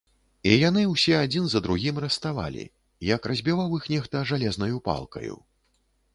[0.51, 2.65] І яны ўсе адзін за другім раставалі,
[3.11, 5.35] як разбіваў іх нехта жалезнаю палкаю.